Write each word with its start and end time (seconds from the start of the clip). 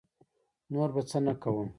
نور 0.71 0.89
به 0.95 1.01
څه 1.09 1.17
نه 1.25 1.33
کووم. 1.41 1.69